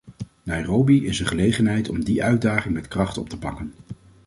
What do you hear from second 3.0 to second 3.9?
op te pakken.